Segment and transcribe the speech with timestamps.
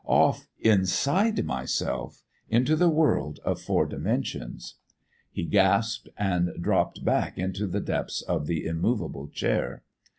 [0.07, 4.77] Off, inside myself, into the world of four dimensions!"
[5.31, 9.83] He gasped and dropped back into the depths of the immovable chair.